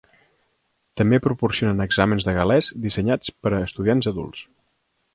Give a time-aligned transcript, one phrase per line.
[1.01, 4.47] També proporcionen exàmens de gal·lès dissenyats per a estudiants adults.